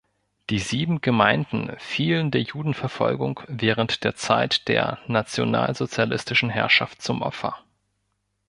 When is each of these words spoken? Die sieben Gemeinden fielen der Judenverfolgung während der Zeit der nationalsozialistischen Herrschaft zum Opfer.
Die 0.49 0.57
sieben 0.57 1.01
Gemeinden 1.01 1.73
fielen 1.77 2.31
der 2.31 2.41
Judenverfolgung 2.41 3.41
während 3.47 4.03
der 4.03 4.15
Zeit 4.15 4.67
der 4.67 4.97
nationalsozialistischen 5.05 6.49
Herrschaft 6.49 7.03
zum 7.03 7.21
Opfer. 7.21 7.59